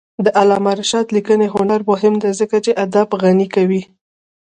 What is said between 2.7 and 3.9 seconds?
ادب غني کوي.